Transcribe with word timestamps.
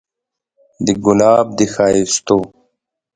د 0.85 0.87
ګلاب 1.03 1.47
د 1.57 1.59
ښايستو 1.73 2.39